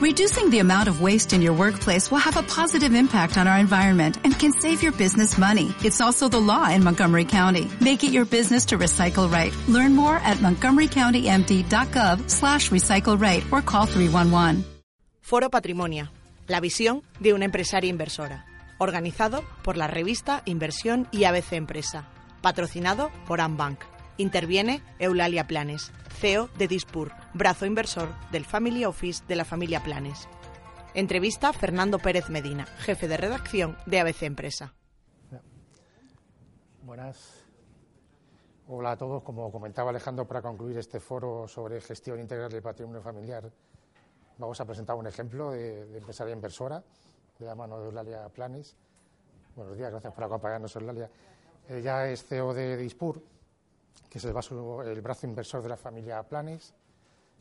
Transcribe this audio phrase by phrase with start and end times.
[0.00, 3.58] Reducing the amount of waste in your workplace will have a positive impact on our
[3.58, 5.74] environment and can save your business money.
[5.84, 7.68] It's also the law in Montgomery County.
[7.82, 9.52] Make it your business to recycle right.
[9.68, 14.64] Learn more at montgomerycountymd.gov slash recycle right or call 311.
[15.20, 16.10] Foro Patrimonia,
[16.48, 18.46] la visión de una empresaria inversora.
[18.78, 22.08] Organizado por la revista Inversión y ABC Empresa.
[22.40, 23.80] Patrocinado por Ambank.
[24.16, 30.28] Interviene Eulalia Planes, CEO de Dispur, brazo inversor del Family Office de la familia Planes.
[30.94, 34.74] Entrevista Fernando Pérez Medina, jefe de redacción de ABC Empresa.
[36.82, 37.44] Buenas.
[38.66, 39.22] Hola a todos.
[39.22, 43.48] Como comentaba Alejandro, para concluir este foro sobre gestión integral del patrimonio familiar,
[44.38, 46.82] vamos a presentar un ejemplo de, empresaria inversora
[47.38, 48.76] de la mano de Eulalia Planes.
[49.54, 51.08] Buenos días, gracias por acompañarnos, Eulalia.
[51.68, 53.22] Ella es CEO de Dispur,
[54.08, 56.74] que es el, brazo inversor de la familia Planes,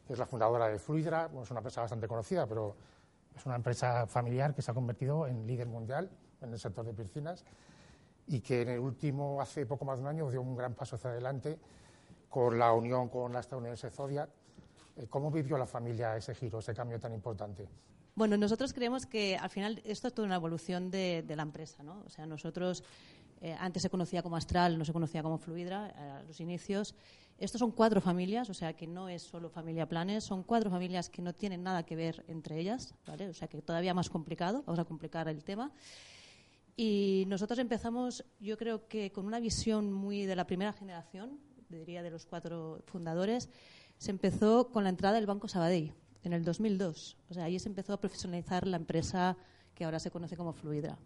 [0.10, 2.76] es la fundadora de Fluidra, es una empresa bastante conocida, pero
[3.36, 6.10] es una empresa familiar que se ha convertido en líder mundial
[6.42, 7.46] en el sector de piscinas
[8.28, 10.96] y que en el último, hace poco más de un año, dio un gran paso
[10.96, 11.60] hacia adelante
[12.30, 14.30] con la unión con la estadounidense Zodiac.
[14.98, 17.68] Eh, ¿Cómo vivió la familia ese giro, ese cambio tan importante?
[18.16, 21.84] Bueno, nosotros creemos que al final esto es toda una evolución de, de la empresa,
[21.84, 22.04] ¿no?
[22.06, 22.84] O sea, nosotros
[23.42, 26.96] eh, antes se conocía como Astral, no se conocía como Fluidra, a los inicios.
[27.38, 31.10] Estos son cuatro familias, o sea que no es solo familia Planes, son cuatro familias
[31.10, 33.30] que no tienen nada que ver entre ellas, ¿vale?
[33.30, 35.72] O sea que todavía más complicado, vamos a complicar el tema.
[36.76, 42.04] Y nosotros empezamos, yo creo que con una visión muy de la primera generación, diría
[42.04, 43.50] de los cuatro fundadores,
[43.98, 47.18] se empezó con la entrada del Banco Sabadell en el 2002.
[47.30, 49.38] O sea, ahí se empezó a profesionalizar la empresa
[49.76, 50.98] que ahora se conoce como Fluidra.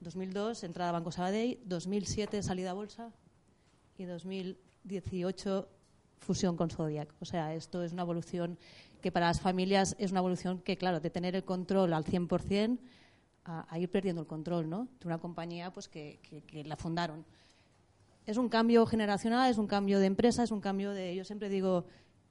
[0.00, 3.12] 2002, entrada a Banco Sabadell, 2007, salida a bolsa
[3.96, 5.68] y 2018,
[6.18, 7.14] fusión con Zodiac.
[7.20, 8.58] O sea, esto es una evolución
[9.00, 12.78] que para las familias es una evolución que, claro, de tener el control al 100%
[13.44, 14.88] a, a ir perdiendo el control, ¿no?
[15.00, 17.24] De una compañía pues que, que la fundaron.
[18.26, 21.14] Es un cambio generacional, es un cambio de empresa, es un cambio de...
[21.14, 21.84] Yo siempre digo,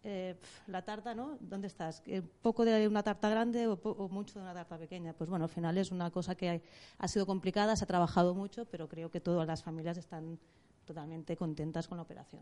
[0.05, 0.35] eh,
[0.67, 1.37] la tarta, ¿no?
[1.39, 2.03] ¿Dónde estás?
[2.41, 5.13] ¿Poco de una tarta grande o, mucho de una tarta pequeña?
[5.13, 6.61] Pues bueno, al final es una cosa que
[6.97, 10.37] ha sido complicada, se ha trabajado mucho, pero creo que todas las familias están
[10.83, 12.41] totalmente contentas con la operación.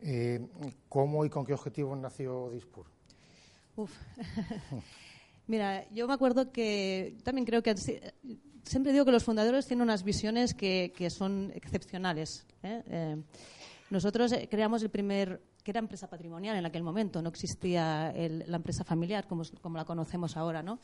[0.00, 0.40] Eh,
[0.88, 2.86] ¿Cómo y con qué objetivo nació Dispur?
[3.74, 3.92] Uf.
[5.48, 7.74] Mira, yo me acuerdo que también creo que
[8.62, 12.46] siempre digo que los fundadores tienen unas visiones que, son excepcionales.
[12.62, 13.20] ¿eh?
[13.90, 18.84] nosotros creamos el primer que era empresa patrimonial en aquel momento, no existía la empresa
[18.84, 20.78] familiar como, como, la conocemos ahora, ¿no?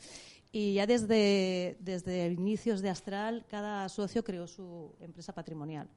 [0.51, 5.89] Y ya desde, desde inicios de Astral, cada socio creó su empresa patrimonial.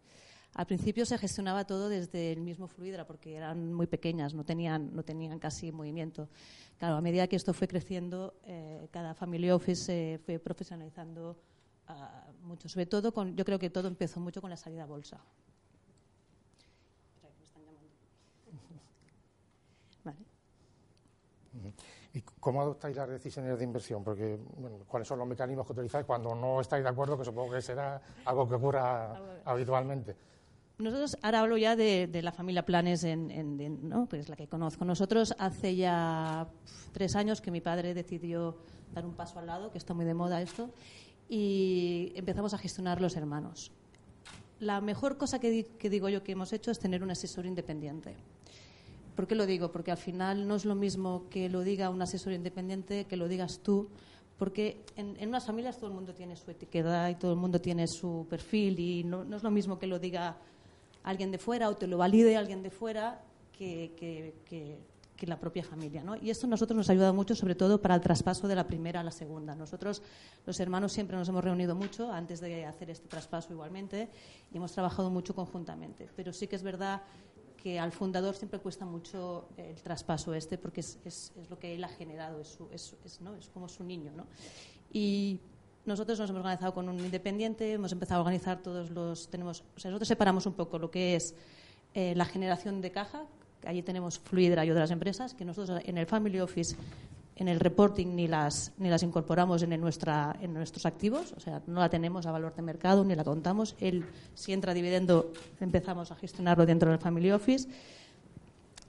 [0.55, 4.95] Al principio se gestionaba todo desde el mismo Fluidra porque eran muy pequeñas, no tenían,
[4.95, 6.29] no tenían casi movimiento.
[6.79, 11.37] Claro, a medida que esto fue creciendo, eh, cada family office se fue profesionalizando
[11.89, 12.69] uh, mucho.
[12.69, 15.21] Sobre todo, con, yo creo que todo empezó mucho con la salida a bolsa.
[22.13, 24.03] ¿Y cómo adoptáis las decisiones de inversión?
[24.03, 24.39] Porque,
[24.89, 28.01] ¿cuáles son los mecanismos que utilizáis cuando no estáis de acuerdo, que supongo que será
[28.25, 30.17] algo que ocurra habitualmente?
[30.79, 34.07] Nosotros, ahora hablo ya de, la familia Planes, en, ¿no?
[34.07, 34.85] pues la que conozco.
[34.85, 36.49] Nosotros hace ya
[36.93, 38.57] tres años que mi padre decidió
[38.93, 40.71] dar un paso al lado, que está muy de moda esto,
[41.29, 43.71] y empezamos a gestionar los hermanos.
[44.59, 48.17] La mejor cosa que digo yo que hemos hecho es tener un asesor independiente.
[49.15, 49.71] ¿Por qué lo digo?
[49.71, 53.29] Porque al final no es lo mismo que lo diga un asesor independiente que lo
[53.29, 53.89] digas tú,
[54.41, 57.87] porque en, unas familias todo el mundo tiene su etiqueta y todo el mundo tiene
[57.87, 60.39] su perfil y no, es lo mismo que lo diga
[61.03, 63.21] alguien de fuera o te lo valide alguien de fuera
[63.53, 64.79] que, que,
[65.27, 66.03] la propia familia.
[66.03, 66.17] ¿no?
[66.17, 68.67] Y esto a nosotros nos ha ayudado mucho, sobre todo para el traspaso de la
[68.67, 69.55] primera a la segunda.
[69.55, 70.01] Nosotros,
[70.47, 74.09] los hermanos, siempre nos hemos reunido mucho antes de hacer este traspaso igualmente
[74.51, 76.09] y hemos trabajado mucho conjuntamente.
[76.17, 77.03] Pero sí que es verdad
[77.63, 81.75] que al fundador siempre cuesta mucho el traspaso este porque es, es, es lo que
[81.75, 83.35] él ha generado, es, es, ¿no?
[83.35, 84.13] es como su niño.
[84.17, 84.27] ¿no?
[84.93, 85.41] Y
[85.85, 89.29] nosotros nos hemos organizado con un independiente, hemos empezado a organizar todos los...
[89.29, 91.35] tenemos o sea, Nosotros separamos un poco lo que es
[91.95, 93.27] eh, la generación de caja,
[93.65, 96.77] allí tenemos Fluidra y otras empresas, que nosotros en el Family Office
[97.41, 101.63] en el reporting ni las, ni las incorporamos en, nuestra, en nuestros activos, o sea,
[101.67, 103.77] no la tenemos a valor de mercado ni la contamos.
[103.81, 104.05] Él,
[104.35, 107.67] si entra dividendo, empezamos a gestionarlo dentro del Family Office.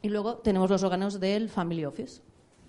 [0.02, 2.22] Y luego tenemos los órganos del Family Office,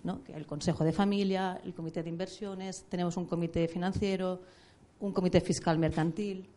[0.04, 0.20] ¿no?
[0.32, 4.40] el Consejo de Familia, el Comité de Inversiones, tenemos un comité financiero,
[5.00, 6.48] un comité fiscal mercantil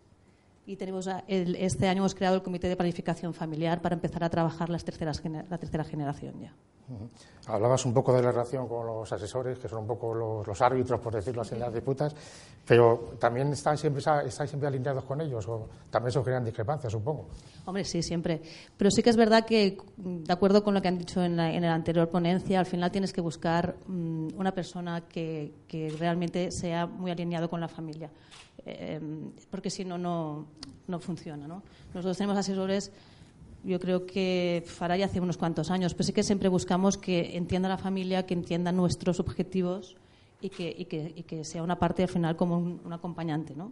[0.68, 4.70] y tenemos este año hemos creado el Comité de Planificación Familiar para empezar a trabajar
[4.70, 6.54] las terceras, la tercera generación ya.
[7.48, 11.00] Hablabas un poco de la relación con los asesores, que son un poco los, árbitros,
[11.00, 12.16] por decirlo así, en las disputas,
[12.66, 17.28] pero también están siempre, estáis siempre alineados con ellos, o también eso crean discrepancias, supongo.
[17.66, 18.42] Hombre, sí, siempre.
[18.78, 21.52] Pero sí que es verdad que, de acuerdo con lo que han dicho en la,
[21.54, 25.54] en la anterior ponencia, al final tienes que buscar mm, una persona que,
[26.00, 28.10] realmente sea muy alineado con la familia,
[28.66, 29.00] eh,
[29.52, 31.48] porque si no, no funciona.
[31.48, 31.64] ¿no?
[31.94, 32.92] Nosotros tenemos asesores
[33.66, 37.36] yo creo que fará ya hace unos cuantos años, pero sí que siempre buscamos que
[37.36, 39.96] entienda la familia, que entienda nuestros objetivos
[40.40, 43.72] y que, y que, y que sea una parte al final como un, acompañante, ¿no?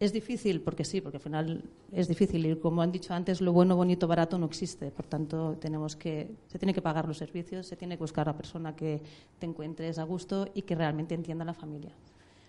[0.00, 1.62] Es difícil, porque sí, porque al final
[1.92, 4.90] es difícil y como han dicho antes, lo bueno, bonito, barato no existe.
[4.90, 8.32] Por tanto, tenemos que, se tiene que pagar los servicios, se tiene que buscar a
[8.32, 9.00] la persona que
[9.38, 11.92] te encuentres a gusto y que realmente entienda la familia.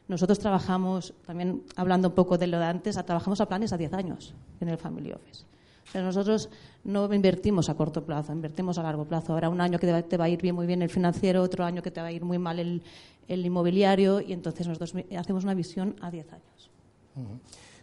[0.07, 3.93] Nosotros trabajamos, también hablando un poco de lo de antes, trabajamos a planes a 10
[3.93, 5.45] años en el Family Office.
[5.91, 6.49] Pero nosotros
[6.83, 9.33] no invertimos a corto plazo, invertimos a largo plazo.
[9.33, 11.81] Habrá un año que te va a ir bien, muy bien el financiero, otro año
[11.81, 12.81] que te va a ir muy mal el,
[13.27, 16.69] inmobiliario y entonces nosotros hacemos una visión a 10 años.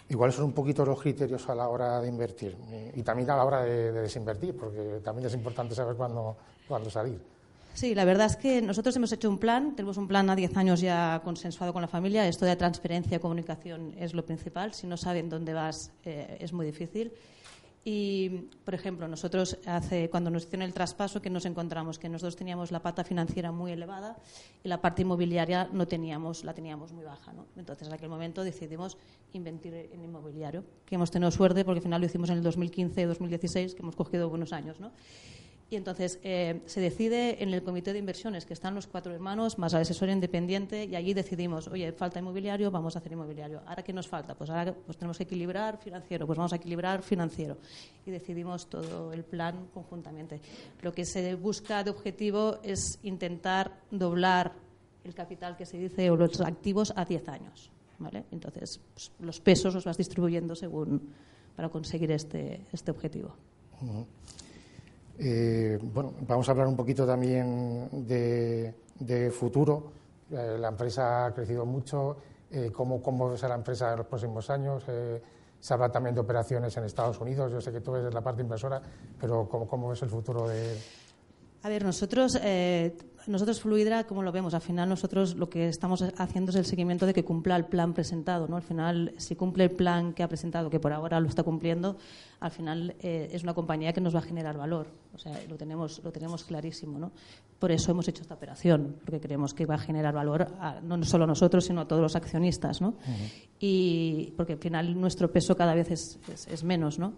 [0.08, 2.56] Igual son un poquito los criterios a la hora de invertir
[2.94, 6.36] y también a la hora de, desinvertir, porque también es importante saber cuándo,
[6.68, 7.18] cuándo salir.
[7.74, 10.56] Sí, la verdad es que nosotros hemos hecho un plan, tenemos un plan a 10
[10.58, 12.28] años ya consensuado con la familia.
[12.28, 14.74] Esto de transferencia y comunicación es lo principal.
[14.74, 17.12] Si no saben dónde vas, eh, es muy difícil.
[17.84, 22.36] Y, por ejemplo, nosotros hace, cuando nos hicieron el traspaso, que nos encontramos que nosotros
[22.36, 24.16] teníamos la pata financiera muy elevada
[24.62, 27.32] y la parte inmobiliaria no teníamos, la teníamos muy baja.
[27.32, 27.46] ¿no?
[27.56, 28.98] Entonces, en aquel momento decidimos
[29.32, 33.74] invertir en inmobiliario, que hemos tenido suerte porque al final lo hicimos en el 2015-2016,
[33.74, 34.78] que hemos cogido buenos años.
[34.78, 34.92] ¿no?
[35.72, 39.56] Y entonces eh, se decide en el comité de inversiones, que están los cuatro hermanos,
[39.56, 43.62] más la asesoría independiente, y allí decidimos, oye, falta inmobiliario, vamos a hacer inmobiliario.
[43.64, 44.34] ¿Ahora qué nos falta?
[44.34, 47.56] Pues ahora pues tenemos que equilibrar financiero, pues vamos a equilibrar financiero.
[48.04, 50.42] Y decidimos todo el plan conjuntamente.
[50.82, 54.52] Lo que se busca de objetivo es intentar doblar
[55.04, 57.70] el capital que se dice o los activos a 10 años.
[57.98, 58.24] ¿vale?
[58.30, 61.00] Entonces, pues, los pesos los vas distribuyendo según
[61.56, 63.34] para conseguir este, este objetivo.
[65.18, 69.92] Eh, bueno, vamos a hablar un poquito también de, futuro.
[70.30, 72.16] Eh, la empresa ha crecido mucho.
[72.50, 74.84] Eh, ¿cómo, ¿Cómo la empresa en los próximos años?
[75.60, 77.52] se habla también de operaciones en Estados Unidos.
[77.52, 78.82] Yo sé que tú eres la parte inversora,
[79.20, 80.76] pero ¿cómo, cómo es el futuro de,
[81.64, 84.54] a ver, nosotros, eh, nosotros Fluidra, ¿cómo lo vemos?
[84.54, 87.94] Al final nosotros lo que estamos haciendo es el seguimiento de que cumpla el plan
[87.94, 88.48] presentado.
[88.48, 88.56] ¿no?
[88.56, 91.96] Al final, si cumple el plan que ha presentado, que por ahora lo está cumpliendo,
[92.40, 94.88] al final eh, es una compañía que nos va a generar valor.
[95.14, 96.98] O sea, lo tenemos, lo tenemos clarísimo.
[96.98, 97.12] ¿no?
[97.58, 100.48] Por eso hemos hecho esta operación, porque creemos que va a generar valor
[100.82, 102.80] no solo a nosotros, sino a todos los accionistas.
[102.80, 102.94] ¿no?
[103.58, 106.98] Y porque al final nuestro peso cada vez es, es menos.
[106.98, 107.12] ¿no?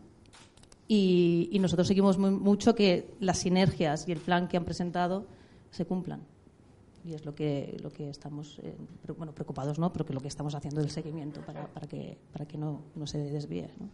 [0.86, 5.26] Y, nosotros seguimos mucho que las sinergias y el plan que han presentado
[5.74, 6.22] se cumplan.
[7.04, 8.74] Y es lo que, lo que estamos eh,
[9.16, 9.92] bueno, preocupados, ¿no?
[9.92, 12.80] pero que lo que estamos haciendo es el seguimiento para, para que, para que no,
[12.94, 13.68] no se desvíe.
[13.78, 13.88] ¿no?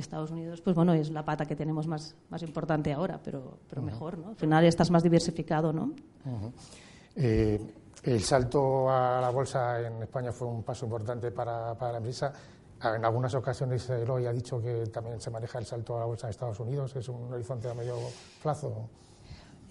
[0.00, 3.82] Estados Unidos, pues bueno, es la pata que tenemos más, más importante ahora, pero, pero
[3.82, 4.30] mejor, ¿no?
[4.30, 5.92] Al final estás más diversificado, ¿no?
[7.14, 7.60] Eh,
[8.02, 12.32] el salto a la bolsa en España fue un paso importante para, para la empresa.
[12.82, 16.26] En algunas ocasiones Eloy ha dicho que también se maneja el salto a la bolsa
[16.26, 17.96] de Estados Unidos, es un horizonte a medio
[18.42, 18.88] plazo.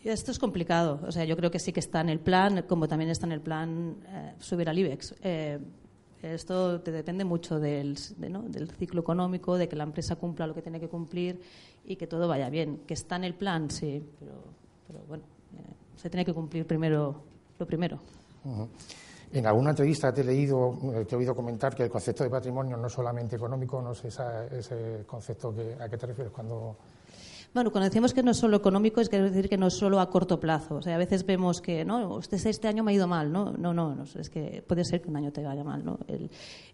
[0.04, 1.00] Esto es complicado.
[1.08, 3.32] O sea, yo creo que sí que está en el plan, como también está en
[3.32, 5.16] el plan eh, subir al IBEX.
[5.22, 5.60] Eh,
[6.22, 10.62] esto te depende mucho del, del, ciclo económico, de que la empresa cumpla lo que
[10.62, 11.42] tiene que cumplir
[11.86, 12.82] y que todo vaya bien.
[12.88, 14.44] Que está en el plan, sí, pero,
[14.88, 15.24] pero bueno,
[15.58, 17.24] eh, se tiene que cumplir primero
[17.60, 18.00] lo primero.
[19.32, 22.30] En alguna entrevista te he leído, eh, te he oído comentar que el concepto de
[22.30, 26.78] patrimonio no es solamente económico, no sé ese concepto que, a qué te refieres cuando
[27.54, 30.10] bueno, cuando decimos que no es solo económico, es decir que no es solo a
[30.10, 30.76] corto plazo.
[30.76, 33.52] O sea, a veces vemos que, no, este, este año me ha ido mal, ¿no?
[33.52, 36.00] No, no, es que puede ser que un año te vaya mal, ¿no?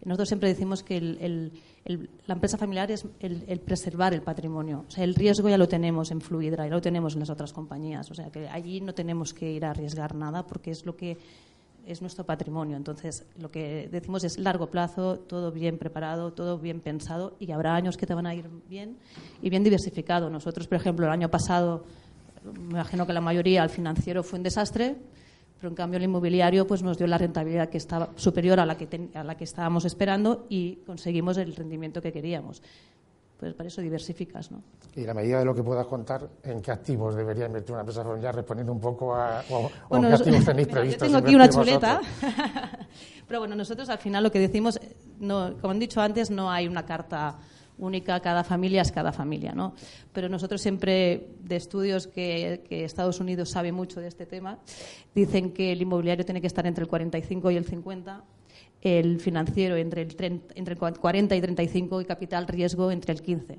[0.04, 1.00] nosotros siempre decimos que
[2.26, 4.84] la empresa familiar es el, preservar el patrimonio.
[4.88, 7.52] O sea, el riesgo ya lo tenemos en Fluidra, ya lo tenemos en las otras
[7.52, 8.10] compañías.
[8.10, 11.18] O sea, que allí no tenemos que ir a arriesgar nada porque es lo que
[11.86, 12.76] es nuestro patrimonio.
[12.76, 17.74] Entonces, lo que decimos es largo plazo, todo bien preparado, todo bien pensado y habrá
[17.74, 18.96] años que te van a ir bien
[19.42, 20.30] y bien diversificado.
[20.30, 21.84] Nosotros, por ejemplo, el año pasado,
[22.44, 24.96] me imagino que la mayoría al financiero fue un desastre,
[25.58, 28.76] pero en cambio el inmobiliario pues nos dio la rentabilidad que estaba superior a la
[28.76, 32.62] que, a la que estábamos esperando y conseguimos el rendimiento que queríamos
[33.40, 34.62] pues para eso diversificas, ¿no?
[34.94, 38.04] Y la medida de lo que puedas contar, ¿en qué activos debería invertir una empresa
[38.04, 38.34] familiar?
[38.34, 41.08] Respondiendo un poco a, o, qué activos tenéis previstos.
[41.08, 42.02] Yo tengo aquí una chuleta,
[43.26, 44.78] pero bueno, nosotros al final lo que decimos,
[45.18, 47.38] no, como han dicho antes, no hay una carta
[47.78, 49.72] única, cada familia es cada familia, ¿no?
[50.12, 54.58] Pero nosotros siempre, de estudios que, Estados Unidos sabe mucho de este tema,
[55.14, 58.22] dicen que el inmobiliario tiene que estar entre el 45 y el 50,
[58.82, 63.58] el financiero entre el, entre el 40 y 35 y capital riesgo entre el 15.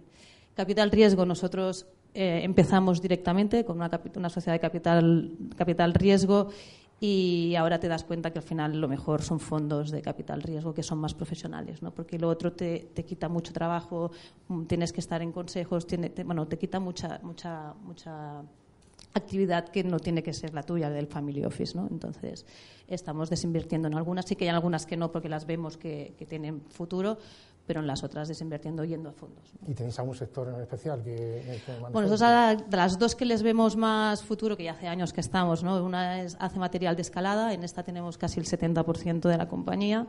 [0.55, 6.49] Capital riesgo nosotros eh, empezamos directamente con una, una, sociedad de capital, capital riesgo
[6.99, 10.73] y ahora te das cuenta que al final lo mejor son fondos de capital riesgo
[10.73, 11.91] que son más profesionales, ¿no?
[11.91, 14.11] porque lo otro te, te quita mucho trabajo,
[14.67, 18.43] tienes que estar en consejos, tiene, te, bueno, te quita mucha, mucha, mucha
[19.13, 21.87] actividad que no tiene que ser la tuya del family office, ¿no?
[21.89, 22.45] Entonces
[22.87, 26.25] estamos desinvirtiendo en algunas, sí que hay algunas que no porque las vemos que, que
[26.25, 27.17] tienen futuro,
[27.65, 29.53] pero en las otras desinvirtiendo yendo a fondos.
[29.67, 33.75] ¿Y tenéis algún sector en especial que, Bueno, nosotros de las dos que les vemos
[33.75, 35.83] más futuro, que ya hace años que estamos, ¿no?
[35.83, 40.07] una es hace material de escalada, en esta tenemos casi el 70% de la compañía,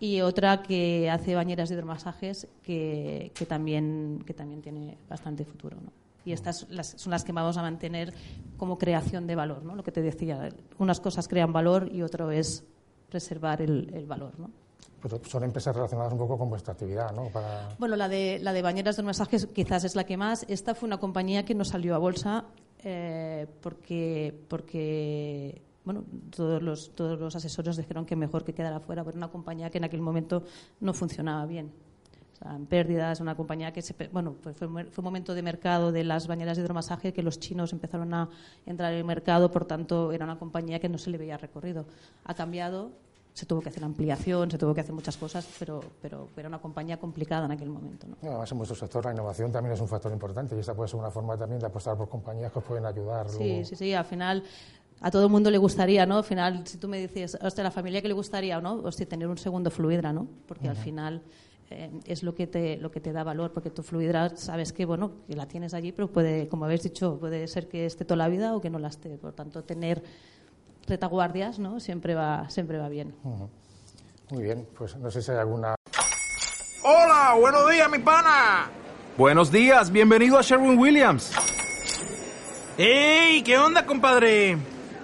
[0.00, 5.76] y otra que hace bañeras de hidromasajes, que, que, también, que también tiene bastante futuro.
[5.80, 5.92] ¿no?
[6.28, 6.66] Y estas
[6.96, 8.12] son las que vamos a mantener
[8.58, 9.74] como creación de valor, ¿no?
[9.74, 10.50] lo que te decía.
[10.76, 12.64] Unas cosas crean valor y otro es
[13.08, 14.38] preservar el, el valor.
[14.38, 14.50] ¿no?
[15.00, 17.30] Pues son empresas relacionadas un poco con vuestra actividad, ¿no?
[17.78, 20.44] Bueno, la de, la de bañeras de masajes quizás es la que más.
[20.48, 22.44] Esta fue una compañía que no salió a bolsa
[22.82, 26.04] eh, porque, porque bueno,
[26.34, 29.78] todos los, todos los asesores dijeron que mejor que quedara fuera, pero una compañía que
[29.78, 30.42] en aquel momento
[30.80, 31.72] no funcionaba bien.
[32.38, 35.90] O sea, en pérdidas, una compañía que se, bueno, fue, fue, un momento de mercado
[35.90, 38.28] de las bañeras de hidromasaje que los chinos empezaron a
[38.64, 41.86] entrar en el mercado, por tanto era una compañía que no se le veía recorrido.
[42.24, 42.92] Ha cambiado,
[43.34, 46.60] se tuvo que hacer ampliación, se tuvo que hacer muchas cosas, pero, pero era una
[46.60, 48.06] compañía complicada en aquel momento.
[48.06, 48.16] ¿no?
[48.22, 51.00] además, en vuestro sector la innovación también es un factor importante y esa puede ser
[51.00, 53.28] una forma también de apostar por compañías que os pueden ayudar.
[53.28, 54.44] Sí, sí, sí, al final
[55.00, 56.18] a todo el mundo le gustaría, ¿no?
[56.18, 58.74] Al final, si tú me dices, hostia, la familia que le gustaría, ¿no?
[58.82, 60.26] Hostia, tener un segundo fluidra, ¿no?
[60.46, 61.22] Porque al final
[61.70, 64.84] eh, es lo que te lo que te da valor, porque tu fluidra sabes que,
[64.84, 68.16] bueno, que la tienes allí, pero puede, como habéis dicho, puede ser que esté toda
[68.16, 69.18] la vida o que no la esté.
[69.18, 70.02] Por tanto, tener
[70.86, 71.80] retaguardias, ¿no?
[71.80, 73.14] Siempre va, siempre va bien.
[74.30, 75.74] Muy bien, pues no sé si hay alguna...
[76.82, 78.70] Hola, buenos días, mi pana.
[79.16, 81.32] Buenos días, bienvenido a Sherwin Williams.
[82.78, 83.42] ¡Ey!
[83.42, 84.56] ¿Qué onda, compadre?